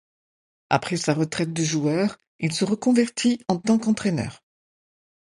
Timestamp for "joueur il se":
1.63-2.65